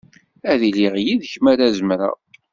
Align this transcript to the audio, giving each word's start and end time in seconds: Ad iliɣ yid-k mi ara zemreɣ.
Ad 0.51 0.61
iliɣ 0.69 0.95
yid-k 1.05 1.33
mi 1.41 1.49
ara 1.51 1.75
zemreɣ. 1.77 2.15